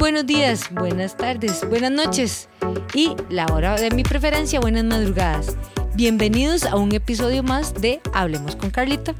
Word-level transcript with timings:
buenos 0.00 0.24
días, 0.24 0.70
buenas 0.72 1.14
tardes, 1.14 1.62
buenas 1.68 1.90
noches 1.90 2.48
y 2.94 3.14
la 3.28 3.44
hora 3.52 3.74
de 3.74 3.90
mi 3.90 4.02
preferencia, 4.02 4.58
buenas 4.58 4.82
madrugadas. 4.82 5.58
Bienvenidos 5.94 6.64
a 6.64 6.76
un 6.76 6.94
episodio 6.94 7.42
más 7.42 7.74
de 7.74 8.00
Hablemos 8.14 8.56
con 8.56 8.70
Carlita. 8.70 9.14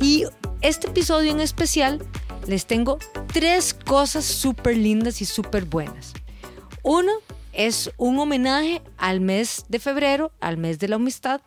Y 0.00 0.24
este 0.62 0.88
episodio 0.88 1.30
en 1.30 1.38
especial 1.38 2.04
les 2.48 2.66
tengo 2.66 2.98
tres 3.32 3.72
cosas 3.72 4.24
súper 4.24 4.76
lindas 4.76 5.22
y 5.22 5.26
súper 5.26 5.64
buenas. 5.64 6.12
Uno 6.82 7.12
es 7.52 7.92
un 7.96 8.18
homenaje 8.18 8.82
al 8.96 9.20
mes 9.20 9.64
de 9.68 9.78
febrero, 9.78 10.32
al 10.40 10.56
mes 10.56 10.80
de 10.80 10.88
la 10.88 10.96
amistad, 10.96 11.40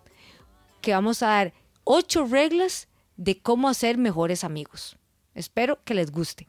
que 0.80 0.94
vamos 0.94 1.22
a 1.22 1.28
dar 1.28 1.54
ocho 1.84 2.24
reglas 2.24 2.88
de 3.18 3.38
cómo 3.42 3.68
hacer 3.68 3.98
mejores 3.98 4.46
amigos. 4.46 4.96
Espero 5.36 5.84
que 5.84 5.96
les 5.96 6.12
guste. 6.12 6.48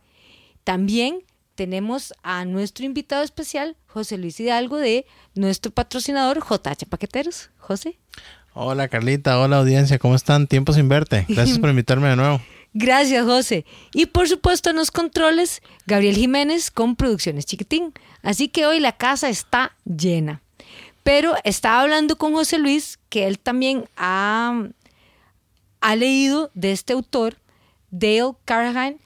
También 0.62 1.24
tenemos 1.54 2.14
a 2.22 2.44
nuestro 2.44 2.84
invitado 2.84 3.22
especial, 3.22 3.76
José 3.86 4.18
Luis 4.18 4.38
Hidalgo, 4.40 4.76
de 4.76 5.06
nuestro 5.34 5.72
patrocinador 5.72 6.40
JH 6.40 6.86
Paqueteros. 6.88 7.50
José. 7.58 7.98
Hola 8.52 8.88
Carlita, 8.88 9.38
hola 9.40 9.58
audiencia, 9.58 9.98
¿cómo 9.98 10.14
están? 10.14 10.46
Tiempo 10.46 10.72
sin 10.72 10.88
verte. 10.88 11.26
Gracias 11.28 11.58
por 11.58 11.70
invitarme 11.70 12.08
de 12.08 12.16
nuevo. 12.16 12.40
Gracias, 12.72 13.24
José. 13.24 13.64
Y 13.92 14.06
por 14.06 14.28
supuesto 14.28 14.70
en 14.70 14.76
los 14.76 14.90
controles, 14.90 15.62
Gabriel 15.86 16.16
Jiménez 16.16 16.70
con 16.70 16.96
Producciones 16.96 17.46
Chiquitín. 17.46 17.92
Así 18.22 18.48
que 18.48 18.66
hoy 18.66 18.80
la 18.80 18.92
casa 18.92 19.28
está 19.28 19.76
llena. 19.84 20.42
Pero 21.04 21.34
estaba 21.44 21.82
hablando 21.82 22.16
con 22.16 22.32
José 22.32 22.58
Luis, 22.58 22.98
que 23.08 23.26
él 23.26 23.38
también 23.38 23.88
ha, 23.96 24.68
ha 25.80 25.96
leído 25.96 26.50
de 26.54 26.72
este 26.72 26.94
autor, 26.94 27.36
Dale 27.90 28.32
Carnahan, 28.44 28.96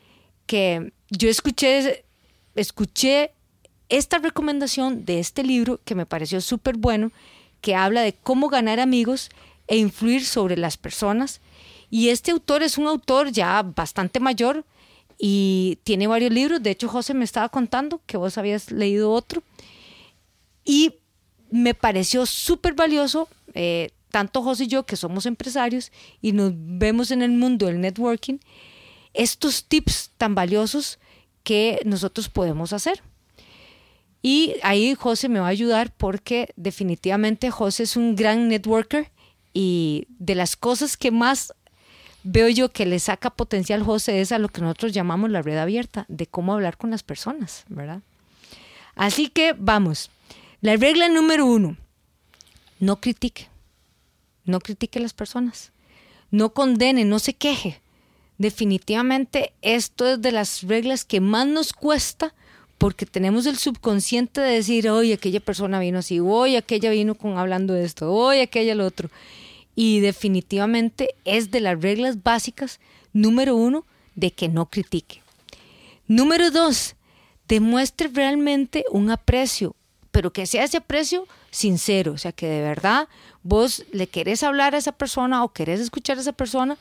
que 0.46 0.92
yo 1.10 1.28
escuché, 1.28 2.04
escuché 2.54 3.32
esta 3.88 4.18
recomendación 4.18 5.04
de 5.04 5.18
este 5.18 5.42
libro 5.42 5.80
que 5.84 5.94
me 5.94 6.06
pareció 6.06 6.40
súper 6.40 6.76
bueno, 6.76 7.12
que 7.60 7.74
habla 7.74 8.02
de 8.02 8.12
cómo 8.12 8.48
ganar 8.48 8.80
amigos 8.80 9.30
e 9.66 9.76
influir 9.76 10.24
sobre 10.24 10.56
las 10.56 10.76
personas. 10.76 11.40
Y 11.90 12.10
este 12.10 12.30
autor 12.30 12.62
es 12.62 12.78
un 12.78 12.86
autor 12.86 13.30
ya 13.30 13.62
bastante 13.62 14.20
mayor 14.20 14.64
y 15.18 15.78
tiene 15.84 16.06
varios 16.06 16.32
libros. 16.32 16.62
De 16.62 16.70
hecho, 16.70 16.88
José 16.88 17.14
me 17.14 17.24
estaba 17.24 17.48
contando 17.48 18.00
que 18.06 18.16
vos 18.16 18.38
habías 18.38 18.70
leído 18.70 19.10
otro. 19.10 19.42
Y 20.64 20.96
me 21.50 21.74
pareció 21.74 22.26
súper 22.26 22.74
valioso, 22.74 23.28
eh, 23.54 23.90
tanto 24.10 24.42
José 24.42 24.64
y 24.64 24.68
yo, 24.68 24.84
que 24.84 24.96
somos 24.96 25.24
empresarios 25.24 25.92
y 26.20 26.32
nos 26.32 26.52
vemos 26.54 27.10
en 27.10 27.22
el 27.22 27.30
mundo 27.30 27.66
del 27.66 27.80
networking, 27.80 28.38
estos 29.14 29.64
tips 29.64 30.10
tan 30.18 30.34
valiosos 30.34 30.98
que 31.42 31.80
nosotros 31.84 32.28
podemos 32.28 32.72
hacer. 32.72 33.02
Y 34.22 34.56
ahí 34.62 34.94
José 34.94 35.28
me 35.28 35.40
va 35.40 35.46
a 35.46 35.50
ayudar 35.50 35.92
porque 35.96 36.52
definitivamente 36.56 37.50
José 37.50 37.84
es 37.84 37.96
un 37.96 38.16
gran 38.16 38.48
networker 38.48 39.10
y 39.54 40.06
de 40.18 40.34
las 40.34 40.56
cosas 40.56 40.96
que 40.96 41.10
más 41.10 41.54
veo 42.24 42.48
yo 42.48 42.70
que 42.70 42.84
le 42.84 42.98
saca 42.98 43.30
potencial 43.30 43.82
José 43.82 44.20
es 44.20 44.32
a 44.32 44.38
lo 44.38 44.48
que 44.48 44.60
nosotros 44.60 44.92
llamamos 44.92 45.30
la 45.30 45.42
red 45.42 45.56
abierta, 45.56 46.04
de 46.08 46.26
cómo 46.26 46.52
hablar 46.52 46.76
con 46.76 46.90
las 46.90 47.02
personas, 47.02 47.64
¿verdad? 47.68 48.02
Así 48.96 49.28
que 49.28 49.54
vamos. 49.56 50.10
La 50.60 50.76
regla 50.76 51.08
número 51.08 51.46
uno, 51.46 51.76
no 52.80 53.00
critique. 53.00 53.48
No 54.44 54.60
critique 54.60 54.98
a 54.98 55.02
las 55.02 55.12
personas. 55.12 55.72
No 56.30 56.52
condene, 56.52 57.04
no 57.04 57.18
se 57.18 57.34
queje. 57.34 57.80
Definitivamente 58.38 59.52
esto 59.62 60.06
es 60.06 60.22
de 60.22 60.32
las 60.32 60.62
reglas 60.62 61.04
que 61.04 61.20
más 61.20 61.46
nos 61.46 61.72
cuesta 61.72 62.34
porque 62.78 63.04
tenemos 63.04 63.46
el 63.46 63.58
subconsciente 63.58 64.40
de 64.40 64.52
decir, 64.52 64.88
hoy 64.88 65.12
aquella 65.12 65.40
persona 65.40 65.80
vino 65.80 65.98
así, 65.98 66.20
hoy 66.20 66.54
aquella 66.54 66.90
vino 66.90 67.16
con 67.16 67.36
hablando 67.36 67.74
de 67.74 67.84
esto, 67.84 68.12
hoy 68.12 68.38
aquella 68.38 68.76
lo 68.76 68.86
otro. 68.86 69.10
Y 69.74 69.98
definitivamente 69.98 71.16
es 71.24 71.50
de 71.50 71.60
las 71.60 71.80
reglas 71.80 72.22
básicas, 72.22 72.78
número 73.12 73.56
uno, 73.56 73.84
de 74.14 74.30
que 74.30 74.48
no 74.48 74.66
critique. 74.66 75.22
Número 76.06 76.52
dos, 76.52 76.94
demuestre 77.48 78.08
realmente 78.12 78.84
un 78.92 79.10
aprecio, 79.10 79.74
pero 80.12 80.32
que 80.32 80.46
sea 80.46 80.64
ese 80.64 80.76
aprecio 80.76 81.26
sincero, 81.50 82.12
o 82.12 82.18
sea, 82.18 82.30
que 82.30 82.46
de 82.46 82.62
verdad 82.62 83.08
vos 83.42 83.84
le 83.92 84.06
querés 84.06 84.44
hablar 84.44 84.74
a 84.74 84.78
esa 84.78 84.92
persona 84.92 85.42
o 85.42 85.52
querés 85.52 85.80
escuchar 85.80 86.18
a 86.18 86.20
esa 86.20 86.32
persona 86.32 86.78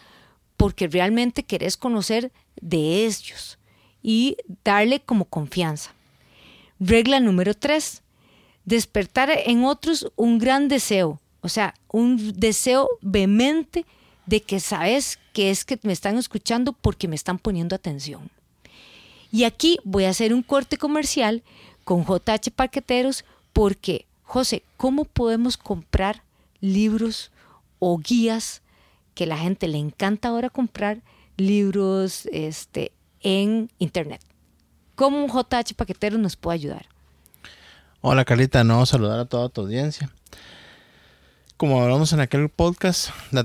porque 0.57 0.87
realmente 0.87 1.43
querés 1.43 1.77
conocer 1.77 2.31
de 2.59 3.05
ellos 3.05 3.57
y 4.01 4.37
darle 4.63 4.99
como 4.99 5.25
confianza. 5.25 5.91
Regla 6.79 7.19
número 7.19 7.53
tres, 7.53 8.01
despertar 8.65 9.29
en 9.45 9.63
otros 9.63 10.11
un 10.15 10.39
gran 10.39 10.67
deseo, 10.67 11.19
o 11.41 11.49
sea, 11.49 11.73
un 11.87 12.33
deseo 12.39 12.89
vehemente 13.01 13.85
de 14.25 14.41
que 14.41 14.59
sabes 14.59 15.19
que 15.31 15.49
es 15.51 15.63
que 15.63 15.79
me 15.83 15.93
están 15.93 16.17
escuchando 16.17 16.73
porque 16.73 17.07
me 17.07 17.15
están 17.15 17.39
poniendo 17.39 17.75
atención. 17.75 18.29
Y 19.31 19.43
aquí 19.43 19.79
voy 19.83 20.05
a 20.05 20.09
hacer 20.09 20.33
un 20.33 20.43
corte 20.43 20.77
comercial 20.77 21.43
con 21.83 22.03
JH 22.05 22.51
Parqueteros 22.55 23.23
porque, 23.53 24.05
José, 24.23 24.63
¿cómo 24.77 25.05
podemos 25.05 25.57
comprar 25.57 26.23
libros 26.59 27.31
o 27.79 27.97
guías 27.97 28.61
que 29.17 29.25
la 29.25 29.39
gente 29.39 29.67
le 29.67 29.79
encanta 29.79 30.27
ahora 30.27 30.51
comprar 30.51 30.99
libros 31.37 32.27
este, 32.31 32.91
en 33.21 33.71
internet? 33.79 34.21
¿Cómo 34.93 35.25
un 35.25 35.27
JH 35.27 35.73
Paquetero 35.75 36.19
nos 36.19 36.35
puede 36.35 36.53
ayudar? 36.53 36.85
Hola 38.01 38.25
Carlita, 38.25 38.63
no 38.63 38.85
saludar 38.85 39.19
a 39.19 39.25
toda 39.25 39.49
tu 39.49 39.61
audiencia. 39.61 40.11
Como 41.57 41.81
hablamos 41.81 42.13
en 42.13 42.19
aquel 42.19 42.47
podcast, 42.49 43.09
la, 43.31 43.43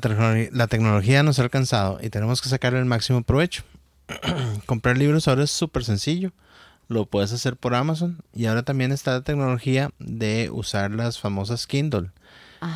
la 0.53 0.67
tecnología 0.67 1.23
nos 1.23 1.39
ha 1.39 1.43
alcanzado 1.43 1.99
y 2.03 2.11
tenemos 2.11 2.43
que 2.43 2.51
sacar 2.51 2.75
el 2.75 2.85
máximo 2.85 3.23
provecho. 3.23 3.63
Comprar 4.67 4.99
libros 4.99 5.27
ahora 5.27 5.45
es 5.45 5.51
súper 5.51 5.85
sencillo 5.85 6.33
lo 6.89 7.07
puedes 7.07 7.33
hacer 7.33 7.57
por 7.57 7.75
Amazon 7.75 8.19
y 8.35 8.45
ahora 8.45 8.65
también 8.65 8.93
está 8.93 9.13
la 9.13 9.23
tecnología 9.23 9.91
de 9.99 10.51
usar 10.53 10.91
las 10.91 11.19
famosas 11.19 11.67
Kindle, 11.67 12.11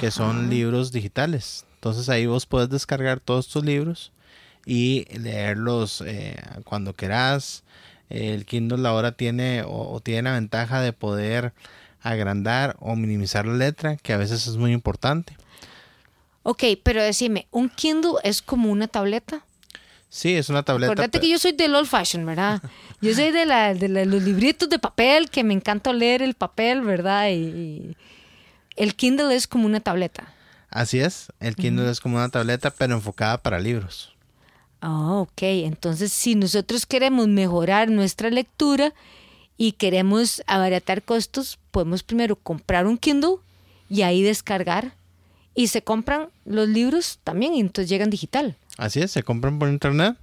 que 0.00 0.10
son 0.10 0.48
libros 0.48 0.92
digitales. 0.92 1.66
Entonces 1.86 2.08
ahí 2.08 2.26
vos 2.26 2.47
puedes 2.47 2.69
descargar 2.69 3.20
todos 3.20 3.47
tus 3.47 3.64
libros 3.64 4.10
y 4.66 5.06
leerlos 5.16 6.02
eh, 6.04 6.34
cuando 6.64 6.94
querás. 6.94 7.62
El 8.10 8.44
Kindle 8.44 8.88
ahora 8.88 9.12
tiene 9.12 9.62
o, 9.64 10.00
tiene 10.00 10.22
la 10.22 10.32
ventaja 10.32 10.80
de 10.80 10.92
poder 10.92 11.52
agrandar 12.02 12.75
o 12.80 12.96
minimizar 12.96 13.46
la 13.46 13.54
letra, 13.54 13.96
que 13.98 14.12
a 14.12 14.16
veces 14.16 14.48
es 14.48 14.56
muy 14.56 14.72
importante. 14.72 15.36
Ok, 16.42 16.64
pero 16.82 17.04
decime, 17.04 17.46
¿un 17.52 17.69
Kindle 17.69 18.14
es 18.25 18.42
como 18.42 18.72
una 18.72 18.88
tableta? 18.88 19.44
Sí, 20.08 20.34
es 20.34 20.48
una 20.48 20.64
tableta. 20.64 20.91
Acuérdate 20.91 21.20
que 21.20 21.28
yo 21.28 21.38
soy 21.38 21.52
del 21.52 21.72
old 21.76 21.86
fashion, 21.86 22.26
¿verdad? 22.26 22.60
Yo 23.00 23.14
soy 23.14 23.30
de, 23.30 23.46
la, 23.46 23.75
de 23.75 24.06
los 24.06 24.22
libritos 24.25 24.69
de 24.69 24.80
papel, 24.80 25.30
que 25.30 25.44
me 25.44 25.54
encanta 25.54 25.92
leer 25.92 26.22
el 26.22 26.34
papel, 26.34 26.80
¿verdad? 26.80 27.30
Y, 27.30 27.94
el 28.75 28.96
Kindle 28.96 29.36
es 29.36 29.46
como 29.46 29.66
una 29.66 29.78
tableta. 29.78 30.35
Así 30.71 30.99
es, 30.99 31.32
el 31.41 31.56
Kindle 31.56 31.91
es 31.91 32.00
como 32.00 32.16
una 32.16 32.28
tableta, 32.28 32.71
pero 32.71 32.94
enfocada 32.94 33.38
para 33.38 33.59
libros. 33.60 34.15
Ah, 34.81 35.15
ok. 35.15 35.43
Entonces, 35.43 36.12
si 36.12 36.34
nosotros 36.34 36.87
queremos 36.87 37.28
mejorar 37.28 37.91
nuestra 37.91 38.31
lectura 38.31 38.93
y 39.56 39.72
queremos 39.72 40.43
abaratar 40.47 41.03
costos, 41.03 41.59
podemos 41.71 42.03
primero 42.03 42.37
comprar 42.37 42.87
un 42.87 42.99
Kindle 42.99 43.37
y 43.88 44.03
ahí 44.03 44.22
descargar. 44.22 44.93
Y 45.55 45.69
se 45.69 45.82
compran 45.82 46.28
los 46.44 46.69
libros 46.69 47.19
también 47.25 47.55
y 47.55 47.60
entonces 47.60 47.88
llegan 47.88 48.10
digital. 48.10 48.56
Así 48.76 49.00
es, 49.00 49.10
se 49.10 49.22
compran 49.22 49.59
por 49.59 49.71
internet 49.71 50.16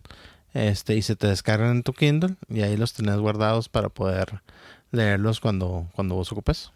este, 0.54 0.96
y 0.96 1.02
se 1.02 1.16
te 1.16 1.28
descargan 1.28 1.78
en 1.78 1.84
tu 1.84 1.94
Kindle 1.94 2.36
y 2.50 2.62
ahí 2.62 2.78
los 2.78 2.94
tenés 2.94 3.18
guardados 3.18 3.68
para 3.68 3.90
poder 3.90 4.42
leerlos 4.92 5.40
cuando, 5.40 5.88
cuando 5.96 6.14
vos 6.16 6.32
ocupes. 6.32 6.72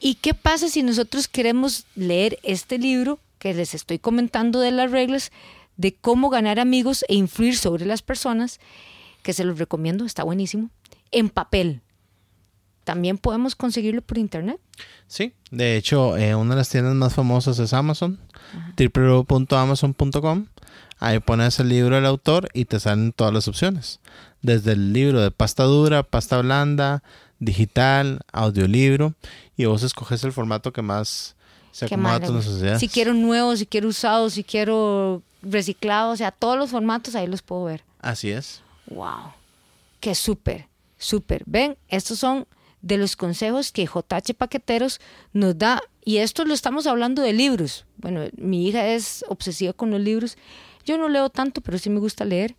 ¿Y 0.00 0.16
qué 0.16 0.34
pasa 0.34 0.68
si 0.68 0.82
nosotros 0.82 1.28
queremos 1.28 1.86
leer 1.94 2.38
este 2.42 2.78
libro 2.78 3.18
que 3.38 3.54
les 3.54 3.74
estoy 3.74 3.98
comentando 3.98 4.60
de 4.60 4.70
las 4.70 4.90
reglas 4.90 5.32
de 5.76 5.94
cómo 5.94 6.30
ganar 6.30 6.60
amigos 6.60 7.04
e 7.08 7.14
influir 7.14 7.56
sobre 7.56 7.86
las 7.86 8.02
personas? 8.02 8.60
Que 9.22 9.32
se 9.32 9.44
los 9.44 9.58
recomiendo, 9.58 10.04
está 10.04 10.22
buenísimo. 10.22 10.70
En 11.10 11.28
papel. 11.28 11.80
¿También 12.84 13.16
podemos 13.16 13.56
conseguirlo 13.56 14.02
por 14.02 14.18
internet? 14.18 14.60
Sí, 15.06 15.32
de 15.50 15.76
hecho, 15.76 16.16
eh, 16.18 16.34
una 16.34 16.50
de 16.50 16.56
las 16.56 16.68
tiendas 16.68 16.94
más 16.94 17.14
famosas 17.14 17.58
es 17.58 17.72
Amazon, 17.72 18.18
www.amazon.com. 18.76 20.46
Ahí 20.98 21.18
pones 21.18 21.58
el 21.60 21.70
libro 21.70 21.96
del 21.96 22.06
autor 22.06 22.48
y 22.52 22.66
te 22.66 22.78
salen 22.80 23.12
todas 23.12 23.32
las 23.32 23.48
opciones. 23.48 24.00
Desde 24.42 24.72
el 24.72 24.92
libro 24.92 25.20
de 25.20 25.30
pasta 25.30 25.64
dura, 25.64 26.02
pasta 26.02 26.40
blanda, 26.40 27.02
digital, 27.38 28.20
audiolibro. 28.32 29.14
Y 29.56 29.66
vos 29.66 29.82
escoges 29.82 30.24
el 30.24 30.32
formato 30.32 30.72
que 30.72 30.82
más 30.82 31.36
se 31.72 31.86
acomoda 31.86 32.14
a 32.14 32.20
tus 32.20 32.34
necesidades. 32.34 32.80
Si 32.80 32.88
quiero 32.88 33.14
nuevo, 33.14 33.56
si 33.56 33.66
quiero 33.66 33.88
usado, 33.88 34.30
si 34.30 34.44
quiero 34.44 35.22
reciclado, 35.42 36.12
o 36.12 36.16
sea, 36.16 36.30
todos 36.30 36.56
los 36.56 36.70
formatos 36.70 37.14
ahí 37.14 37.26
los 37.26 37.42
puedo 37.42 37.64
ver. 37.64 37.84
Así 38.00 38.30
es. 38.30 38.62
Wow. 38.86 39.32
Qué 40.00 40.14
súper. 40.14 40.68
Súper. 40.98 41.42
Ven, 41.46 41.76
estos 41.88 42.18
son 42.18 42.46
de 42.82 42.98
los 42.98 43.16
consejos 43.16 43.72
que 43.72 43.86
JH 43.86 44.34
Paqueteros 44.36 45.00
nos 45.32 45.58
da. 45.58 45.80
Y 46.04 46.18
esto 46.18 46.44
lo 46.44 46.52
estamos 46.52 46.86
hablando 46.86 47.22
de 47.22 47.32
libros. 47.32 47.86
Bueno, 47.96 48.26
mi 48.36 48.68
hija 48.68 48.86
es 48.88 49.24
obsesiva 49.28 49.72
con 49.72 49.90
los 49.90 50.00
libros. 50.00 50.36
Yo 50.84 50.98
no 50.98 51.08
leo 51.08 51.30
tanto, 51.30 51.60
pero 51.62 51.78
sí 51.78 51.88
me 51.88 51.98
gusta 51.98 52.24
leer. 52.24 52.56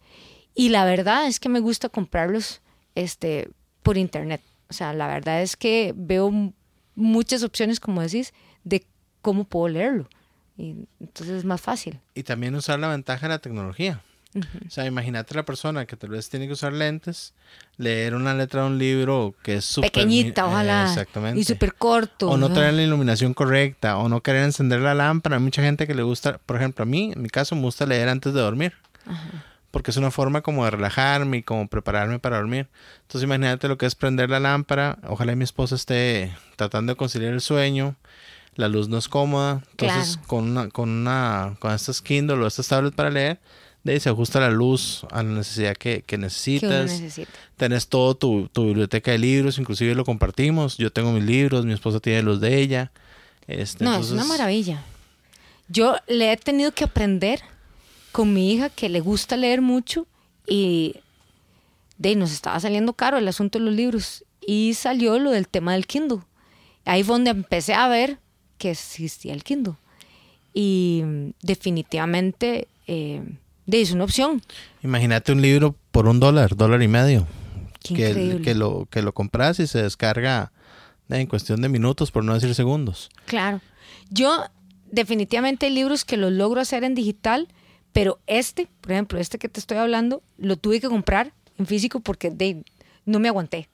Y 0.56 0.69
la 0.69 0.83
verdad 0.86 1.27
es 1.27 1.39
que 1.39 1.50
me 1.50 1.60
gusta 1.60 1.89
comprarlos 1.89 2.62
este, 2.95 3.50
por 3.83 3.98
internet. 3.98 4.42
O 4.69 4.73
sea, 4.73 4.94
la 4.94 5.07
verdad 5.07 5.41
es 5.41 5.56
que 5.56 5.94
veo 5.95 6.53
muchas 6.95 7.44
opciones, 7.44 7.79
como 7.79 8.01
decís, 8.01 8.33
de 8.63 8.85
cómo 9.21 9.44
puedo 9.44 9.69
leerlo. 9.69 10.09
Y 10.57 10.88
entonces 11.00 11.38
es 11.38 11.45
más 11.45 11.62
fácil. 11.62 12.00
Y 12.13 12.23
también 12.23 12.56
usar 12.56 12.79
la 12.79 12.88
ventaja 12.88 13.27
de 13.27 13.33
la 13.33 13.39
tecnología. 13.39 14.01
O 14.35 14.69
sea, 14.69 14.85
imagínate 14.85 15.33
la 15.33 15.44
persona 15.44 15.85
que 15.85 15.95
tal 15.95 16.09
vez 16.09 16.29
tiene 16.29 16.45
que 16.45 16.53
usar 16.53 16.73
lentes, 16.73 17.33
leer 17.77 18.15
una 18.15 18.33
letra 18.33 18.62
de 18.62 18.67
un 18.67 18.77
libro 18.77 19.33
que 19.41 19.56
es 19.56 19.65
súper... 19.65 19.94
Pequeñita, 19.94 20.45
ojalá. 20.45 20.89
exactamente. 20.89 21.39
Y 21.39 21.45
súper 21.45 21.73
corto. 21.75 22.29
O 22.29 22.38
no 22.38 22.51
traer 22.51 22.73
la 22.73 22.83
iluminación 22.83 23.33
correcta, 23.33 23.97
o 23.97 24.09
no 24.09 24.21
querer 24.21 24.44
encender 24.44 24.81
la 24.81 24.94
lámpara. 24.94 25.38
Hay 25.38 25.41
mucha 25.41 25.62
gente 25.62 25.88
que 25.88 25.95
le 25.95 26.03
gusta, 26.03 26.38
por 26.45 26.57
ejemplo, 26.57 26.83
a 26.83 26.85
mí, 26.85 27.13
en 27.15 27.21
mi 27.21 27.29
caso, 27.29 27.56
me 27.56 27.62
gusta 27.62 27.85
leer 27.85 28.09
antes 28.09 28.33
de 28.33 28.41
dormir. 28.41 28.73
Porque 29.75 29.92
es 29.92 29.98
una 29.98 30.10
forma 30.10 30.39
como 30.42 30.63
de 30.63 30.72
relajarme 30.72 31.38
y 31.38 31.44
como 31.44 31.68
prepararme 31.68 32.18
para 32.18 32.38
dormir. 32.38 32.69
Entonces 33.01 33.24
imagínate 33.24 33.68
lo 33.68 33.77
que 33.77 33.86
es 33.86 33.94
prender 33.94 34.30
la 34.30 34.39
lámpara. 34.39 35.00
Ojalá 35.10 35.36
mi 35.36 35.44
esposa 35.44 35.75
esté 35.75 36.31
tratando 36.56 36.94
de 36.94 36.98
conciliar 36.98 37.33
el 37.33 37.42
sueño 37.42 37.98
la 38.56 38.69
luz 38.69 38.88
no 38.88 38.98
es 38.98 39.07
cómoda. 39.07 39.62
Entonces, 39.72 40.18
con 40.27 40.45
una, 40.51 40.69
con 40.69 40.89
una, 40.89 41.57
con 41.60 41.74
estas 41.74 42.01
Kindle 42.01 42.38
o 42.38 42.48
estas 42.48 42.68
tablets 42.68 42.95
para 42.95 43.10
leer, 43.10 43.39
de 43.83 43.94
ahí 43.94 44.00
se 44.00 44.10
ajusta 44.10 44.39
la 44.39 44.50
luz 44.50 45.06
a 45.12 45.22
la 45.22 45.30
necesidad 45.30 45.75
que, 45.75 46.04
que 46.04 46.18
necesitas. 46.18 46.89
necesita. 46.89 47.31
Tenés 47.57 47.88
todo 47.88 48.16
tu, 48.16 48.48
tu, 48.48 48.68
biblioteca 48.68 49.12
de 49.12 49.18
libros, 49.18 49.60
inclusive 49.60 49.94
lo 49.94 50.06
compartimos. 50.06 50.77
Yo 50.77 50.92
tengo 50.92 51.12
mis 51.12 51.24
libros, 51.24 51.66
mi 51.66 51.74
esposa 51.74 52.00
tiene 52.00 52.24
los 52.24 52.39
de 52.39 52.60
ella. 52.60 52.92
Este, 53.48 53.83
no, 53.83 53.98
es 53.98 54.12
una 54.12 54.24
maravilla. 54.24 54.81
Yo 55.68 55.98
le 56.07 56.31
he 56.31 56.38
tenido 56.38 56.72
que 56.72 56.86
aprender 56.86 57.42
con 58.15 58.33
mi 58.33 58.53
hija 58.53 58.69
que 58.69 58.88
le 58.88 59.01
gusta 59.01 59.35
leer 59.35 59.62
mucho 59.62 60.07
y 60.47 60.95
de 61.97 62.15
nos 62.15 62.31
estaba 62.31 62.57
saliendo 62.62 62.94
caro 62.94 63.17
el 63.17 63.27
asunto 63.27 63.59
de 63.59 63.65
los 63.65 63.73
libros 63.73 64.23
y 64.39 64.73
salió 64.73 65.19
lo 65.19 65.31
del 65.31 65.50
tema 65.50 65.73
del 65.73 65.85
Kindle. 65.85 66.19
Ahí 66.85 67.03
fue 67.03 67.15
donde 67.15 67.31
empecé 67.31 67.73
a 67.73 67.89
ver 67.89 68.19
que 68.57 68.71
existía 68.71 69.33
el 69.33 69.44
Kindle. 69.44 69.73
Y 70.53 71.03
definitivamente 71.41 72.69
eh, 72.88 73.21
es 73.67 73.91
una 73.91 74.06
opción. 74.06 74.41
Imagínate 74.81 75.33
un 75.33 75.41
libro 75.41 75.75
por 75.91 76.07
un 76.07 76.21
dólar, 76.21 76.56
dólar 76.56 76.81
y 76.83 76.88
medio. 76.88 77.27
que, 77.83 78.39
que, 78.41 78.56
lo, 78.56 78.88
que 78.89 79.01
lo 79.01 79.13
compras 79.13 79.59
y 79.59 79.67
se 79.67 79.83
descarga 79.83 80.53
en 81.09 81.27
cuestión 81.27 81.62
de 81.62 81.67
minutos, 81.67 82.12
por 82.12 82.23
no 82.23 82.33
decir 82.33 82.56
segundos. 82.56 83.09
Claro. 83.25 83.59
Yo 84.09 84.45
definitivamente 84.89 85.65
hay 85.65 85.73
libros 85.73 86.06
que 86.06 86.15
los 86.15 86.31
logro 86.31 86.62
hacer 86.62 86.85
en 86.85 86.95
digital, 86.95 87.50
pero 87.95 88.19
este, 88.27 88.68
por 88.81 88.92
ejemplo, 88.92 89.19
este 89.19 89.38
que 89.38 89.47
te 89.47 89.62
estoy 89.62 89.77
hablando, 89.77 90.21
lo 90.38 90.57
tuve 90.57 90.81
que 90.81 90.89
comprar 90.89 91.31
en 91.57 91.65
físico 91.65 92.01
porque 92.01 92.30
de, 92.30 92.65
no 93.06 93.21
me 93.21 93.30
aguanté. 93.30 93.69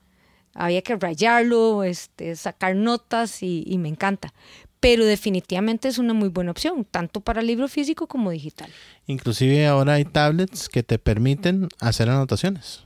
Había 0.53 0.83
que 0.83 0.95
rayarlo, 0.95 1.83
este, 1.83 2.35
sacar 2.35 2.75
notas 2.75 3.41
y, 3.41 3.63
y 3.65 3.79
me 3.79 3.89
encanta 3.89 4.31
pero 4.79 5.05
definitivamente 5.05 5.87
es 5.87 5.99
una 5.99 6.15
muy 6.15 6.29
buena 6.29 6.49
opción, 6.49 6.87
tanto 6.89 7.21
para 7.21 7.43
libro 7.43 7.67
físico 7.67 8.07
como 8.07 8.31
digital. 8.31 8.67
Inclusive 9.05 9.67
ahora 9.67 9.93
hay 9.93 10.05
tablets 10.05 10.69
que 10.69 10.81
te 10.81 10.97
permiten 10.97 11.69
hacer 11.79 12.09
anotaciones. 12.09 12.83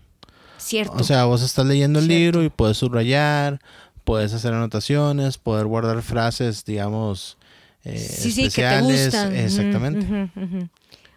Cierto. 0.58 0.98
O 0.98 1.04
sea, 1.06 1.24
vos 1.24 1.42
estás 1.42 1.66
leyendo 1.66 2.00
el 2.00 2.10
libro 2.10 2.44
y 2.44 2.50
puedes 2.50 2.76
subrayar, 2.78 3.62
puedes 4.04 4.34
hacer 4.34 4.54
anotaciones, 4.54 5.38
poder 5.38 5.68
guardar 5.68 6.02
frases, 6.02 6.66
digamos, 6.66 7.38
eh, 7.86 8.00
sí, 8.00 8.32
sí, 8.32 8.50
que 8.50 8.64
te 8.64 8.82
gustan. 8.82 9.36
Exactamente. 9.36 10.30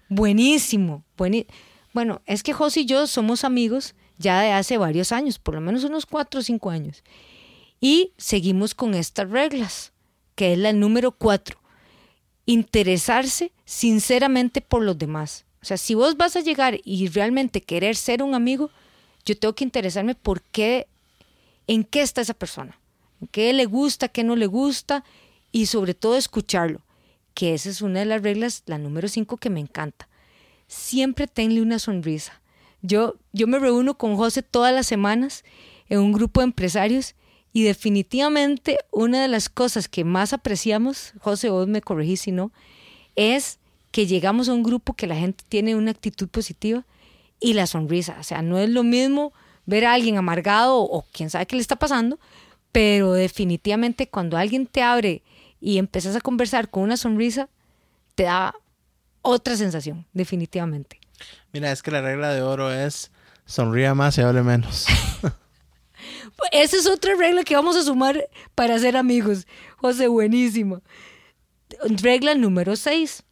Buenísimo. 0.08 1.04
bueno, 1.92 2.22
es 2.26 2.42
que 2.42 2.52
José 2.52 2.80
y 2.80 2.86
yo 2.86 3.06
somos 3.06 3.44
amigos 3.44 3.94
ya 4.18 4.40
de 4.40 4.52
hace 4.52 4.78
varios 4.78 5.12
años, 5.12 5.38
por 5.38 5.54
lo 5.54 5.60
menos 5.60 5.84
unos 5.84 6.06
cuatro 6.06 6.40
o 6.40 6.42
cinco 6.42 6.70
años. 6.70 7.02
Y 7.80 8.12
seguimos 8.16 8.74
con 8.74 8.94
estas 8.94 9.30
reglas 9.30 9.92
que 10.34 10.52
es 10.52 10.58
la 10.58 10.72
número 10.72 11.10
cuatro. 11.10 11.58
Interesarse 12.46 13.52
sinceramente 13.64 14.60
por 14.60 14.82
los 14.82 14.96
demás. 14.96 15.44
O 15.60 15.64
sea, 15.64 15.76
si 15.76 15.94
vos 15.94 16.16
vas 16.16 16.36
a 16.36 16.40
llegar 16.40 16.78
y 16.84 17.08
realmente 17.08 17.60
querer 17.60 17.96
ser 17.96 18.22
un 18.22 18.34
amigo, 18.34 18.70
yo 19.24 19.36
tengo 19.36 19.56
que 19.56 19.64
interesarme 19.64 20.14
por 20.14 20.42
qué, 20.42 20.86
en 21.66 21.82
qué 21.82 22.02
está 22.02 22.20
esa 22.20 22.34
persona, 22.34 22.78
en 23.20 23.26
qué 23.26 23.52
le 23.52 23.66
gusta, 23.66 24.08
qué 24.08 24.22
no 24.22 24.36
le 24.36 24.46
gusta 24.46 25.04
y 25.50 25.66
sobre 25.66 25.94
todo 25.94 26.16
escucharlo, 26.16 26.82
que 27.38 27.54
esa 27.54 27.70
es 27.70 27.82
una 27.82 28.00
de 28.00 28.04
las 28.04 28.20
reglas, 28.20 28.64
la 28.66 28.78
número 28.78 29.06
cinco 29.06 29.36
que 29.36 29.48
me 29.48 29.60
encanta. 29.60 30.08
Siempre 30.66 31.28
tenle 31.28 31.62
una 31.62 31.78
sonrisa. 31.78 32.42
Yo, 32.82 33.14
yo 33.32 33.46
me 33.46 33.60
reúno 33.60 33.96
con 33.96 34.16
José 34.16 34.42
todas 34.42 34.74
las 34.74 34.88
semanas 34.88 35.44
en 35.88 36.00
un 36.00 36.10
grupo 36.10 36.40
de 36.40 36.46
empresarios 36.46 37.14
y 37.52 37.62
definitivamente 37.62 38.78
una 38.90 39.22
de 39.22 39.28
las 39.28 39.48
cosas 39.48 39.88
que 39.88 40.02
más 40.02 40.32
apreciamos, 40.32 41.12
José, 41.20 41.48
vos 41.48 41.68
me 41.68 41.80
corregís 41.80 42.22
si 42.22 42.32
no, 42.32 42.50
es 43.14 43.60
que 43.92 44.08
llegamos 44.08 44.48
a 44.48 44.52
un 44.52 44.64
grupo 44.64 44.94
que 44.94 45.06
la 45.06 45.14
gente 45.14 45.44
tiene 45.48 45.76
una 45.76 45.92
actitud 45.92 46.26
positiva 46.26 46.84
y 47.38 47.52
la 47.52 47.68
sonrisa. 47.68 48.16
O 48.18 48.24
sea, 48.24 48.42
no 48.42 48.58
es 48.58 48.68
lo 48.68 48.82
mismo 48.82 49.32
ver 49.64 49.84
a 49.84 49.92
alguien 49.92 50.16
amargado 50.16 50.80
o, 50.80 51.06
quién 51.12 51.30
sabe 51.30 51.46
qué 51.46 51.54
le 51.54 51.62
está 51.62 51.76
pasando, 51.76 52.18
pero 52.72 53.12
definitivamente 53.12 54.08
cuando 54.08 54.36
alguien 54.36 54.66
te 54.66 54.82
abre 54.82 55.22
y 55.60 55.78
empezás 55.78 56.16
a 56.16 56.20
conversar 56.20 56.70
con 56.70 56.82
una 56.82 56.96
sonrisa, 56.96 57.48
te 58.14 58.24
da 58.24 58.54
otra 59.22 59.56
sensación, 59.56 60.06
definitivamente. 60.12 61.00
Mira, 61.52 61.72
es 61.72 61.82
que 61.82 61.90
la 61.90 62.00
regla 62.00 62.32
de 62.32 62.42
oro 62.42 62.72
es 62.72 63.10
sonría 63.44 63.94
más 63.94 64.18
y 64.18 64.22
hable 64.22 64.42
menos. 64.42 64.86
Esa 66.52 66.76
es 66.76 66.86
otra 66.86 67.14
regla 67.16 67.42
que 67.42 67.56
vamos 67.56 67.76
a 67.76 67.82
sumar 67.82 68.28
para 68.54 68.78
ser 68.78 68.96
amigos. 68.96 69.46
José, 69.76 70.06
buenísimo. 70.08 70.82
Regla 71.82 72.34
número 72.34 72.76
6. 72.76 73.24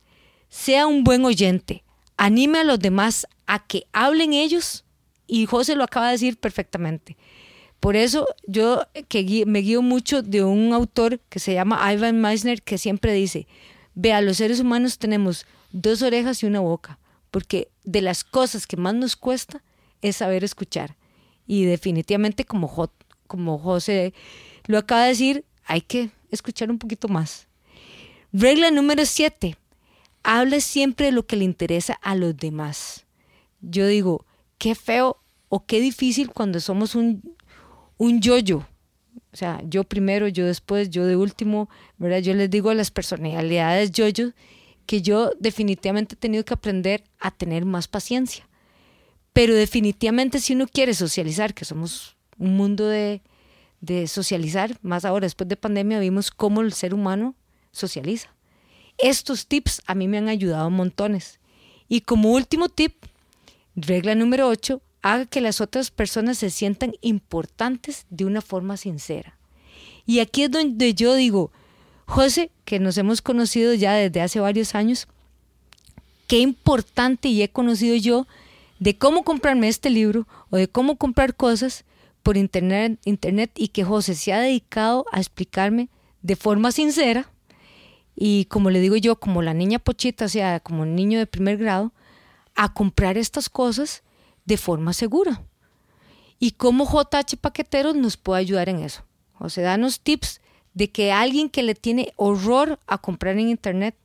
Sea 0.49 0.87
un 0.87 1.05
buen 1.05 1.25
oyente. 1.25 1.85
Anime 2.17 2.61
a 2.61 2.65
los 2.65 2.79
demás 2.79 3.27
a 3.47 3.65
que 3.65 3.87
hablen 3.93 4.33
ellos. 4.33 4.85
Y 5.27 5.47
José 5.47 5.77
lo 5.77 5.85
acaba 5.85 6.07
de 6.07 6.13
decir 6.13 6.39
perfectamente. 6.39 7.17
Por 7.81 7.97
eso 7.97 8.27
yo 8.47 8.83
que 9.09 9.45
me 9.47 9.61
guío 9.61 9.83
mucho 9.83 10.23
de 10.23 10.43
un 10.43 10.73
autor 10.73 11.21
que 11.29 11.39
se 11.39 11.55
llama 11.55 11.93
Ivan 11.93 12.21
Meisner 12.21 12.63
que 12.63 12.79
siempre 12.79 13.13
dice, 13.13 13.47
vea, 13.95 14.21
los 14.21 14.39
seres 14.39 14.61
humanos 14.61 14.99
tenemos 14.99 15.47
dos 15.73 16.03
orejas 16.03 16.43
y 16.43 16.47
una 16.47 16.61
boca, 16.61 16.99
porque 17.31 17.69
de 17.85 18.01
las 18.01 18.25
cosas 18.25 18.67
que 18.67 18.77
más 18.77 18.95
nos 18.95 19.17
cuesta 19.17 19.63
es 20.03 20.17
saber 20.17 20.43
escuchar. 20.45 20.97
Y 21.47 21.65
definitivamente 21.65 22.45
como, 22.45 22.91
como 23.27 23.59
José 23.59 24.15
lo 24.67 24.79
acaba 24.79 25.03
de 25.03 25.09
decir, 25.09 25.45
hay 25.65 25.81
que 25.81 26.11
escuchar 26.31 26.71
un 26.71 26.79
poquito 26.79 27.09
más. 27.09 27.47
Regla 28.33 28.71
número 28.71 29.07
7. 29.07 29.57
Hable 30.23 30.61
siempre 30.61 31.07
de 31.07 31.13
lo 31.13 31.27
que 31.27 31.37
le 31.37 31.45
interesa 31.45 31.95
a 32.03 32.17
los 32.17 32.37
demás. 32.37 33.07
Yo 33.61 33.87
digo, 33.87 34.27
qué 34.59 34.75
feo 34.75 35.19
o 35.49 35.67
qué 35.67 35.81
difícil 35.81 36.31
cuando 36.31 36.59
somos 36.61 36.95
un, 36.97 37.36
un 37.99 38.21
yo-yo. 38.21 38.67
O 39.33 39.37
sea, 39.37 39.61
yo 39.69 39.85
primero, 39.85 40.29
yo 40.29 40.47
después, 40.47 40.91
yo 40.91 41.05
de 41.05 41.17
último, 41.17 41.69
¿verdad? 41.99 42.19
Yo 42.19 42.35
les 42.35 42.51
digo 42.51 42.71
a 42.71 42.75
las 42.75 42.91
personalidades 42.91 43.93
yo-yo 43.93 44.33
que 44.87 45.03
yo 45.03 45.33
definitivamente 45.39 46.15
he 46.15 46.19
tenido 46.19 46.45
que 46.45 46.55
aprender 46.55 47.05
a 47.19 47.31
tener 47.31 47.65
más 47.65 47.89
paciencia. 47.89 48.49
Pero 49.33 49.55
definitivamente 49.55 50.41
si 50.41 50.55
uno 50.55 50.67
quiere 50.67 50.95
socializar, 50.95 51.53
que 51.53 51.65
somos 51.65 52.17
un 52.39 52.57
mundo 52.57 52.87
de, 52.87 53.21
socializar, 54.07 54.79
más 54.81 55.05
ahora 55.05 55.27
después 55.27 55.49
de 55.49 55.57
pandemia 55.57 56.01
vimos 56.01 56.31
cómo 56.31 56.63
el 56.63 56.73
ser 56.73 56.95
humano 56.95 57.35
socializa. 57.73 58.35
Estos 58.99 59.47
tips 59.47 59.83
a 59.87 59.95
mí 59.95 60.09
me 60.09 60.19
han 60.19 60.29
ayudado 60.29 60.71
montones. 60.71 61.39
Y 61.89 62.01
como 62.01 62.33
último 62.33 62.69
tip, 62.69 62.95
regla 63.75 64.15
número 64.15 64.49
8, 64.49 64.81
haga 65.13 65.25
que 65.27 65.41
las 65.41 65.61
otras 65.61 65.93
personas 65.93 66.39
se 66.39 66.51
sientan 66.51 66.95
importantes 67.01 68.07
de 68.11 68.25
una 68.25 68.41
forma 68.41 68.77
sincera. 68.77 69.39
Y 70.05 70.19
aquí 70.19 70.43
es 70.43 70.51
donde 70.51 70.95
yo 70.95 71.15
digo, 71.15 71.53
José, 72.07 72.51
que 72.65 72.81
nos 72.81 72.99
hemos 72.99 73.23
conocido 73.23 73.73
ya 73.75 73.95
desde 73.95 74.21
hace 74.21 74.41
varios 74.41 74.75
años, 74.75 75.07
qué 76.27 76.41
importante 76.41 77.29
y 77.29 77.41
he 77.43 77.49
conocido 77.49 77.95
yo 77.95 78.27
de 78.81 78.99
cómo 78.99 79.23
comprarme 79.23 79.69
este 79.69 79.91
libro 79.91 80.27
o 80.51 80.57
de 80.57 80.67
cómo 80.67 80.97
comprar 80.97 81.37
cosas 81.37 81.85
por 82.25 82.37
internet, 82.37 82.99
internet 83.05 83.53
y 83.55 83.69
que 83.69 83.85
José 83.85 84.17
se 84.17 84.33
ha 84.33 84.41
dedicado 84.41 85.07
a 85.13 85.19
explicarme 85.21 85.89
de 86.23 86.35
forma 86.35 86.73
sincera 86.73 87.31
y 88.17 88.47
como 88.47 88.71
le 88.71 88.81
digo 88.81 88.97
yo, 88.97 89.21
como 89.21 89.41
la 89.41 89.55
niña 89.55 89.79
pochita, 89.79 90.25
o 90.25 90.29
sea, 90.29 90.59
como 90.59 90.83
un 90.83 90.97
niño 90.97 91.21
de 91.21 91.27
primer 91.27 91.59
grado, 91.59 91.93
a 92.57 92.73
comprar 92.73 93.19
estas 93.19 93.49
cosas 93.49 94.03
de 94.47 94.57
forma 94.57 94.93
segura. 94.93 95.43
y 96.39 96.53
cómo 96.53 96.85
JH 96.85 97.39
Paqueteros 97.41 97.97
nos 97.97 98.19
puede 98.19 98.41
ayudar 98.41 98.69
en 98.69 98.81
eso. 98.81 99.05
José, 99.33 99.63
danos 99.63 100.01
tips 100.01 100.43
de 100.75 100.91
que 100.91 101.11
alguien 101.11 101.49
que 101.49 101.63
le 101.63 101.75
tiene 101.75 102.13
horror 102.17 102.79
a 102.87 102.99
comprar 102.99 103.39
en 103.39 103.49
internet, 103.49 103.97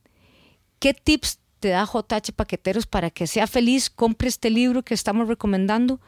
¿qué 0.80 0.94
tips 0.94 1.40
te 1.60 1.70
da 1.70 1.86
JH 1.86 2.32
Paqueteros 2.34 2.88
para 2.88 3.10
que 3.10 3.28
sea 3.28 3.48
feliz, 3.48 3.90
compre 3.90 4.30
este 4.30 4.50
libro 4.50 4.82
que 4.82 4.94
estamos 4.94 5.28
recomendando 5.28 6.00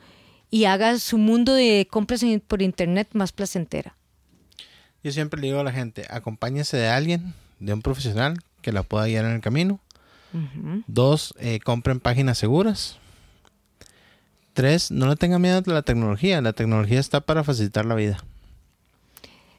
y 0.50 0.66
haga 0.66 0.98
su 0.98 1.18
mundo 1.18 1.54
de 1.54 1.88
compras 1.92 2.24
por 2.48 2.62
internet 2.62 3.10
más 3.12 3.34
placentera? 3.34 3.98
Yo 5.04 5.12
siempre 5.12 5.42
le 5.42 5.48
digo 5.48 5.60
a 5.60 5.64
la 5.66 5.74
gente, 5.74 6.06
acompáñese 6.10 6.78
de 6.78 6.88
alguien, 6.88 7.34
de 7.60 7.74
un 7.74 7.82
profesional 7.82 8.40
que 8.62 8.72
la 8.72 8.84
pueda 8.84 9.08
guiar 9.08 9.26
en 9.26 9.32
el 9.32 9.42
camino. 9.42 9.82
Dos, 10.88 11.36
eh, 11.40 11.60
compren 11.60 12.00
páginas 12.00 12.38
seguras. 12.38 12.98
Tres, 14.54 14.92
no 14.92 15.08
le 15.08 15.16
tenga 15.16 15.40
miedo 15.40 15.64
a 15.66 15.72
la 15.72 15.82
tecnología. 15.82 16.42
La 16.42 16.54
tecnología 16.54 17.00
está 17.00 17.22
para 17.22 17.44
facilitar 17.44 17.86
la 17.86 17.96
vida. 17.96 18.18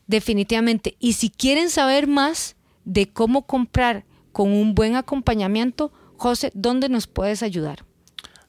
Definitivamente. 0.07 0.97
Y 1.01 1.15
si 1.15 1.31
quieren 1.31 1.71
saber 1.71 2.07
más 2.07 2.55
de 2.85 3.09
cómo 3.09 3.47
comprar 3.47 4.05
con 4.33 4.53
un 4.53 4.75
buen 4.75 4.97
acompañamiento, 4.97 5.91
José, 6.17 6.51
¿dónde 6.55 6.89
nos 6.89 7.07
puedes 7.07 7.43
ayudar? 7.43 7.85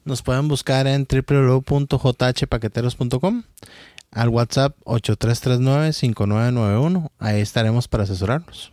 Nos 0.03 0.21
pueden 0.21 0.47
buscar 0.47 0.87
en 0.87 1.05
www.jhpaqueteros.com 1.09 3.43
al 4.11 4.29
WhatsApp 4.29 4.77
8339-5991. 4.85 7.09
Ahí 7.19 7.41
estaremos 7.41 7.87
para 7.87 8.03
asesorarnos. 8.03 8.71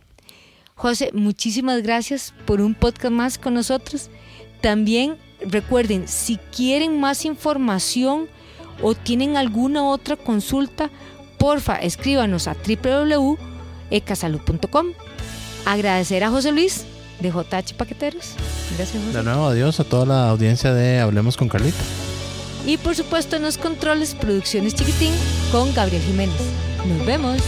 José, 0.75 1.11
muchísimas 1.13 1.81
gracias 1.81 2.35
por 2.45 2.61
un 2.61 2.75
podcast 2.75 3.13
más 3.13 3.37
con 3.37 3.53
nosotros. 3.53 4.09
También 4.63 5.17
recuerden, 5.45 6.07
si 6.07 6.37
quieren 6.55 6.99
más 7.01 7.25
información 7.25 8.29
o 8.81 8.95
tienen 8.95 9.35
alguna 9.35 9.83
otra 9.83 10.15
consulta, 10.15 10.89
porfa, 11.37 11.75
escríbanos 11.75 12.47
a 12.47 12.55
www.ecasalud.com. 12.55 14.85
Agradecer 15.65 16.23
a 16.23 16.29
José 16.29 16.53
Luis 16.53 16.85
de 17.19 17.29
JH 17.29 17.73
Paqueteros. 17.75 18.35
Gracias, 18.77 19.03
José. 19.03 19.17
De 19.17 19.23
nuevo, 19.25 19.47
adiós 19.47 19.81
a 19.81 19.83
toda 19.83 20.05
la 20.05 20.29
audiencia 20.29 20.73
de 20.73 21.01
Hablemos 21.01 21.35
con 21.35 21.49
Carlita. 21.49 21.83
Y 22.65 22.77
por 22.77 22.95
supuesto 22.95 23.35
en 23.35 23.41
los 23.41 23.57
controles 23.57 24.15
Producciones 24.15 24.75
Chiquitín 24.75 25.11
con 25.51 25.73
Gabriel 25.73 26.03
Jiménez. 26.03 26.39
Nos 26.87 27.05
vemos. 27.05 27.41